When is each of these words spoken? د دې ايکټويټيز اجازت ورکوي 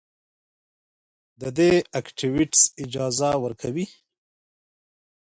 د 1.41 1.43
دې 1.57 1.71
ايکټويټيز 1.97 2.61
اجازت 2.83 3.35
ورکوي 3.43 3.85